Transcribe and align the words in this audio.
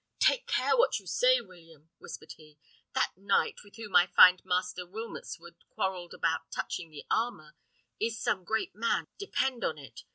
"Take 0.17 0.47
care 0.47 0.75
what 0.75 0.97
you 0.99 1.05
say, 1.05 1.41
William," 1.41 1.91
whispered 1.99 2.31
he; 2.31 2.57
"that 2.95 3.11
knight, 3.15 3.59
with 3.63 3.75
whom 3.75 3.95
I 3.95 4.07
find 4.07 4.43
Master 4.43 4.83
Wilmotswood 4.87 5.57
quarrelled 5.69 6.15
about 6.15 6.49
touching 6.49 6.89
the 6.89 7.05
armour, 7.11 7.53
is 7.99 8.19
some 8.19 8.43
great 8.43 8.73
man, 8.73 9.09
depend 9.19 9.63
on 9.63 9.77
it. 9.77 10.01